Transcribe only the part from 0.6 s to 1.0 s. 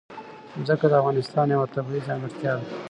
ځمکه د